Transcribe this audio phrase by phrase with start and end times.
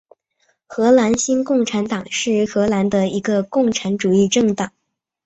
[0.65, 4.71] 荷兰新共产党是荷兰的一个共产主义政党。